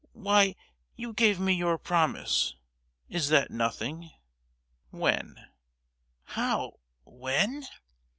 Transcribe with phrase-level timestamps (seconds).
[0.13, 0.55] Why,
[0.95, 4.09] you gave me your promise—is that nothing?"
[4.89, 5.35] "When?"
[6.23, 7.67] "How, when?"